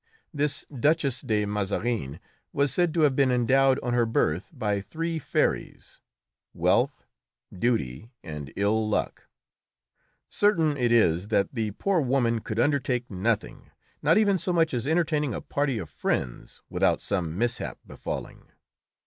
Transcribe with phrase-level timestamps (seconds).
[0.33, 2.19] This Duchess de Mazarin
[2.51, 6.01] was said to have been endowed on her birth by three fairies,
[6.55, 7.05] Wealth,
[7.55, 9.27] Duty and Ill luck.
[10.27, 13.69] Certain it is that the poor woman could undertake nothing,
[14.01, 18.47] not even so much as entertaining a party of friends, without some mishap befalling.